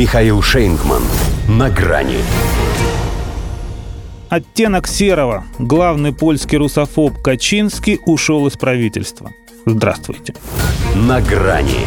Михаил 0.00 0.40
Шейнгман. 0.40 1.02
На 1.46 1.68
грани. 1.68 2.16
Оттенок 4.30 4.88
серого. 4.88 5.44
Главный 5.58 6.14
польский 6.14 6.56
русофоб 6.56 7.20
Качинский 7.20 8.00
ушел 8.06 8.46
из 8.46 8.56
правительства. 8.56 9.30
Здравствуйте. 9.66 10.32
На 10.94 11.20
грани. 11.20 11.84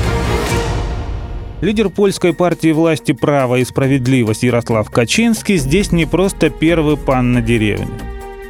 Лидер 1.61 1.89
польской 1.89 2.35
партии 2.35 2.71
власти 2.71 3.13
«Право 3.13 3.55
и 3.55 3.65
справедливость» 3.65 4.43
Ярослав 4.43 4.91
Качинский 4.91 5.57
здесь 5.57 5.91
не 5.91 6.05
просто 6.05 6.51
первый 6.51 6.97
пан 6.97 7.33
на 7.33 7.41
деревне. 7.41 7.89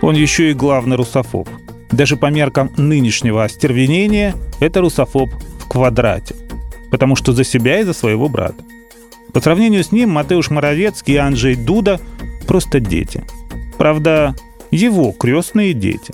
Он 0.01 0.13
еще 0.13 0.51
и 0.51 0.53
главный 0.53 0.97
русофоб. 0.97 1.47
Даже 1.89 2.17
по 2.17 2.25
меркам 2.25 2.69
нынешнего 2.75 3.45
остервенения 3.45 4.35
это 4.59 4.81
русофоб 4.81 5.29
в 5.61 5.69
квадрате. 5.69 6.35
Потому 6.91 7.15
что 7.15 7.31
за 7.31 7.45
себя 7.45 7.79
и 7.79 7.83
за 7.83 7.93
своего 7.93 8.27
брата. 8.27 8.61
По 9.31 9.41
сравнению 9.41 9.83
с 9.83 9.91
ним 9.91 10.09
Матеуш 10.09 10.49
Моровецкий 10.49 11.15
и 11.15 11.17
Анджей 11.17 11.55
Дуда 11.55 11.99
просто 12.47 12.79
дети. 12.79 13.23
Правда, 13.77 14.35
его 14.71 15.11
крестные 15.11 15.73
дети. 15.73 16.13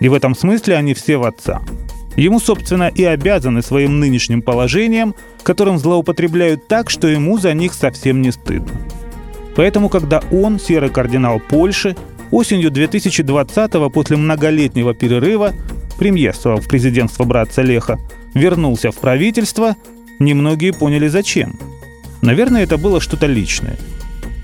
И 0.00 0.08
в 0.08 0.14
этом 0.14 0.34
смысле 0.34 0.76
они 0.76 0.94
все 0.94 1.16
в 1.16 1.24
отца. 1.24 1.62
Ему, 2.16 2.40
собственно, 2.40 2.88
и 2.88 3.04
обязаны 3.04 3.62
своим 3.62 4.00
нынешним 4.00 4.42
положением, 4.42 5.14
которым 5.42 5.78
злоупотребляют 5.78 6.66
так, 6.66 6.90
что 6.90 7.06
ему 7.06 7.38
за 7.38 7.54
них 7.54 7.74
совсем 7.74 8.22
не 8.22 8.32
стыдно. 8.32 8.72
Поэтому, 9.54 9.88
когда 9.88 10.22
он, 10.32 10.58
серый 10.58 10.90
кардинал 10.90 11.40
Польши, 11.40 11.96
осенью 12.30 12.70
2020-го 12.70 13.90
после 13.90 14.16
многолетнего 14.16 14.94
перерыва, 14.94 15.52
премьерствовал 15.98 16.60
в 16.60 16.68
президентство 16.68 17.24
братца 17.24 17.62
Леха, 17.62 17.98
вернулся 18.34 18.90
в 18.90 18.96
правительство, 18.96 19.76
немногие 20.18 20.72
поняли 20.72 21.08
зачем. 21.08 21.58
Наверное, 22.22 22.62
это 22.62 22.78
было 22.78 23.00
что-то 23.00 23.26
личное. 23.26 23.76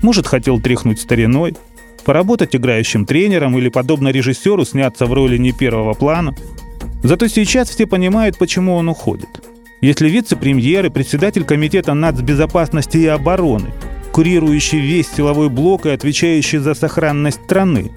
Может, 0.01 0.27
хотел 0.27 0.59
тряхнуть 0.59 0.99
стариной, 0.99 1.55
поработать 2.05 2.55
играющим 2.55 3.05
тренером 3.05 3.57
или, 3.57 3.69
подобно 3.69 4.09
режиссеру, 4.09 4.65
сняться 4.65 5.05
в 5.05 5.13
роли 5.13 5.37
не 5.37 5.51
первого 5.51 5.93
плана– 5.93 6.35
Зато 7.05 7.27
сейчас 7.27 7.69
все 7.69 7.85
понимают, 7.85 8.39
почему 8.39 8.73
он 8.73 8.89
уходит. 8.89 9.29
Если 9.79 10.09
вице-премьер 10.09 10.87
и 10.87 10.89
председатель 10.89 11.43
комитета 11.43 11.93
нацбезопасности 11.93 12.97
и 12.97 13.05
обороны, 13.05 13.71
курирующий 14.11 14.79
весь 14.79 15.11
силовой 15.11 15.49
блок 15.49 15.85
и 15.85 15.89
отвечающий 15.89 16.57
за 16.57 16.73
сохранность 16.73 17.43
страны, 17.43 17.91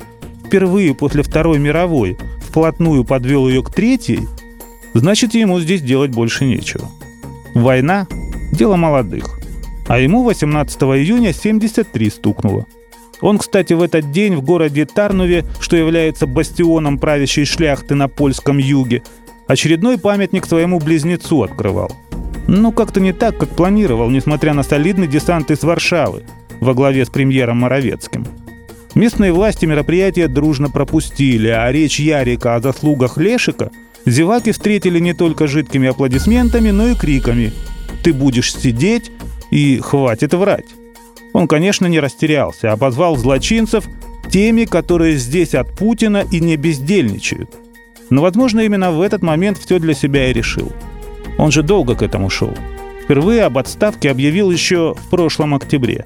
впервые 0.44 0.94
после 0.94 1.22
Второй 1.22 1.58
мировой 1.58 2.18
вплотную 2.46 3.02
подвел 3.02 3.48
ее 3.48 3.62
к 3.62 3.72
третьей, 3.72 4.28
значит 4.92 5.32
ему 5.32 5.58
здесь 5.58 5.80
делать 5.80 6.10
больше 6.10 6.44
нечего. 6.44 6.86
Война– 7.54 8.06
дело 8.52 8.76
молодых. 8.76 9.37
А 9.88 9.98
ему 9.98 10.22
18 10.22 10.80
июня 10.82 11.32
73 11.32 12.10
стукнуло– 12.10 12.66
он, 13.20 13.38
кстати, 13.38 13.72
в 13.72 13.82
этот 13.82 14.12
день 14.12 14.36
в 14.36 14.42
городе 14.42 14.86
Тарнуве, 14.86 15.44
что 15.60 15.76
является 15.76 16.26
бастионом 16.26 16.98
правящей 16.98 17.44
шляхты 17.44 17.94
на 17.94 18.08
польском 18.08 18.58
юге, 18.58 19.02
очередной 19.46 19.98
памятник 19.98 20.46
своему 20.46 20.78
близнецу 20.78 21.42
открывал. 21.42 21.90
Ну, 22.46 22.72
как-то 22.72 23.00
не 23.00 23.12
так, 23.12 23.36
как 23.36 23.48
планировал, 23.50 24.08
несмотря 24.10 24.54
на 24.54 24.62
солидный 24.62 25.08
десант 25.08 25.50
из 25.50 25.62
Варшавы 25.64 26.22
во 26.60 26.74
главе 26.74 27.04
с 27.04 27.10
премьером 27.10 27.58
Моровецким. 27.58 28.26
Местные 28.94 29.32
власти 29.32 29.66
мероприятие 29.66 30.28
дружно 30.28 30.70
пропустили, 30.70 31.48
а 31.48 31.70
речь 31.70 32.00
Ярика 32.00 32.54
о 32.54 32.60
заслугах 32.60 33.16
Лешика 33.18 33.70
зеваки 34.06 34.52
встретили 34.52 34.98
не 34.98 35.12
только 35.12 35.46
жидкими 35.46 35.88
аплодисментами, 35.88 36.70
но 36.70 36.88
и 36.88 36.94
криками 36.94 37.52
«Ты 38.02 38.12
будешь 38.12 38.54
сидеть» 38.54 39.10
и 39.50 39.78
«Хватит 39.78 40.34
врать». 40.34 40.66
Он, 41.32 41.46
конечно, 41.46 41.86
не 41.86 42.00
растерялся, 42.00 42.72
обозвал 42.72 43.16
злочинцев 43.16 43.84
теми, 44.30 44.64
которые 44.64 45.16
здесь 45.16 45.54
от 45.54 45.70
Путина 45.76 46.24
и 46.30 46.40
не 46.40 46.56
бездельничают. 46.56 47.50
Но, 48.10 48.22
возможно, 48.22 48.60
именно 48.60 48.90
в 48.90 49.00
этот 49.00 49.22
момент 49.22 49.58
все 49.58 49.78
для 49.78 49.94
себя 49.94 50.30
и 50.30 50.32
решил. 50.32 50.72
Он 51.38 51.52
же 51.52 51.62
долго 51.62 51.94
к 51.94 52.02
этому 52.02 52.30
шел. 52.30 52.54
Впервые 53.04 53.44
об 53.44 53.58
отставке 53.58 54.10
объявил 54.10 54.50
еще 54.50 54.94
в 54.94 55.10
прошлом 55.10 55.54
октябре. 55.54 56.04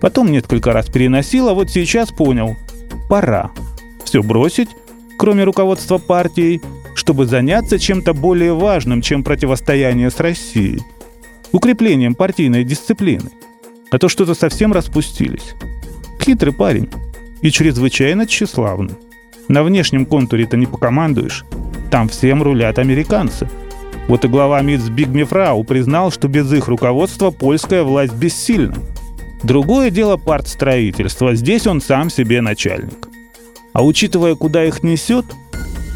Потом 0.00 0.30
несколько 0.30 0.72
раз 0.72 0.88
переносил, 0.88 1.48
а 1.48 1.54
вот 1.54 1.70
сейчас 1.70 2.10
понял– 2.10 2.56
пора. 3.08 3.50
Все 4.04 4.22
бросить, 4.22 4.70
кроме 5.18 5.44
руководства 5.44 5.98
партией, 5.98 6.60
чтобы 6.94 7.26
заняться 7.26 7.78
чем-то 7.78 8.14
более 8.14 8.54
важным, 8.54 9.02
чем 9.02 9.22
противостояние 9.22 10.10
с 10.10 10.18
Россией. 10.18 10.80
Укреплением 11.52 12.14
партийной 12.14 12.64
дисциплины 12.64 13.30
а 13.92 13.98
то 13.98 14.08
что-то 14.08 14.34
совсем 14.34 14.72
распустились. 14.72 15.54
Хитрый 16.18 16.54
парень 16.54 16.88
и 17.42 17.50
чрезвычайно 17.50 18.26
тщеславный. 18.26 18.94
На 19.48 19.62
внешнем 19.62 20.06
контуре-то 20.06 20.56
не 20.56 20.64
покомандуешь. 20.64 21.44
Там 21.90 22.08
всем 22.08 22.42
рулят 22.42 22.78
американцы. 22.78 23.50
Вот 24.08 24.24
и 24.24 24.28
глава 24.28 24.62
МИД 24.62 24.80
Збигмефрау 24.80 25.62
признал, 25.62 26.10
что 26.10 26.26
без 26.26 26.50
их 26.52 26.68
руководства 26.68 27.30
польская 27.30 27.82
власть 27.82 28.14
бессильна. 28.14 28.76
Другое 29.42 29.90
дело 29.90 30.16
партстроительства. 30.16 31.34
Здесь 31.34 31.66
он 31.66 31.82
сам 31.82 32.08
себе 32.08 32.40
начальник. 32.40 33.08
А 33.74 33.84
учитывая, 33.84 34.36
куда 34.36 34.64
их 34.64 34.82
несет, 34.82 35.26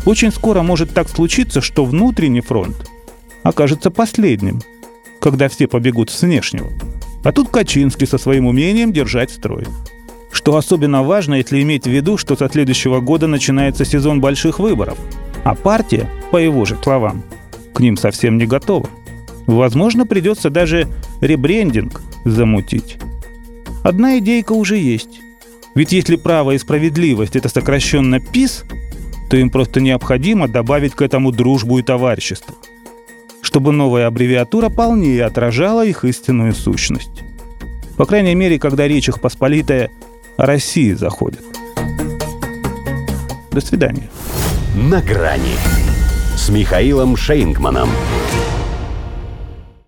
очень 0.04 0.32
скоро 0.32 0.60
может 0.60 0.92
так 0.92 1.08
случиться, 1.08 1.62
что 1.62 1.86
внутренний 1.86 2.42
фронт 2.42 2.76
окажется 3.42 3.90
последним, 3.90 4.60
когда 5.26 5.48
все 5.48 5.66
побегут 5.66 6.10
с 6.10 6.22
внешнего. 6.22 6.70
А 7.24 7.32
тут 7.32 7.48
Качинский 7.48 8.06
со 8.06 8.16
своим 8.16 8.46
умением 8.46 8.92
держать 8.92 9.32
строй. 9.32 9.64
Что 10.30 10.56
особенно 10.56 11.02
важно, 11.02 11.34
если 11.34 11.60
иметь 11.62 11.82
в 11.82 11.90
виду, 11.90 12.16
что 12.16 12.36
со 12.36 12.48
следующего 12.48 13.00
года 13.00 13.26
начинается 13.26 13.84
сезон 13.84 14.20
больших 14.20 14.60
выборов, 14.60 14.96
а 15.42 15.56
партия, 15.56 16.08
по 16.30 16.36
его 16.36 16.64
же 16.64 16.78
словам, 16.80 17.24
к 17.74 17.80
ним 17.80 17.96
совсем 17.96 18.38
не 18.38 18.46
готова. 18.46 18.88
Возможно, 19.48 20.06
придется 20.06 20.48
даже 20.48 20.86
ребрендинг 21.20 22.02
замутить. 22.24 22.98
Одна 23.82 24.18
идейка 24.18 24.52
уже 24.52 24.76
есть. 24.76 25.18
Ведь 25.74 25.90
если 25.90 26.14
право 26.14 26.52
и 26.52 26.58
справедливость– 26.58 27.34
это 27.34 27.48
сокращенно 27.48 28.20
ПИС, 28.20 28.62
то 29.28 29.36
им 29.36 29.50
просто 29.50 29.80
необходимо 29.80 30.46
добавить 30.46 30.94
к 30.94 31.02
этому 31.02 31.32
дружбу 31.32 31.80
и 31.80 31.82
товарищество– 31.82 32.54
чтобы 33.56 33.72
новая 33.72 34.06
аббревиатура 34.06 34.68
полнее 34.68 35.24
отражала 35.24 35.82
их 35.82 36.04
истинную 36.04 36.52
сущность. 36.52 37.24
По 37.96 38.04
крайней 38.04 38.34
мере, 38.34 38.58
когда 38.58 38.86
речь 38.86 39.08
их 39.08 39.18
посполитая 39.18 39.88
о 40.36 40.44
России 40.44 40.92
заходит. 40.92 41.40
До 43.50 43.62
свидания. 43.62 44.10
На 44.74 45.00
грани 45.00 45.56
с 46.36 46.50
Михаилом 46.50 47.16
Шейнгманом. 47.16 47.88